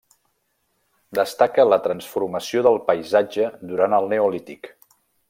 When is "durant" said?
3.73-3.97